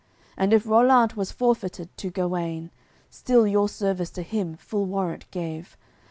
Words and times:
And 0.35 0.51
if 0.51 0.65
Rollant 0.65 1.15
was 1.15 1.31
forfeited 1.31 1.95
to 1.97 2.09
Guenes 2.09 2.71
Still 3.11 3.45
your 3.45 3.69
service 3.69 4.09
to 4.09 4.23
him 4.23 4.57
full 4.57 4.85
warrant 4.87 5.29
gave. 5.29 5.77